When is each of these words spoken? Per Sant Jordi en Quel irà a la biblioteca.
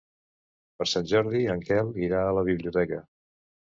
Per 0.79 0.87
Sant 0.93 1.05
Jordi 1.11 1.43
en 1.55 1.63
Quel 1.67 1.93
irà 2.07 2.23
a 2.31 2.35
la 2.39 2.47
biblioteca. 2.51 3.03